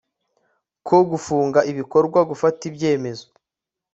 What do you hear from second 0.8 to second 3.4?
ko gucunga ibikorwa gufata ibyemezo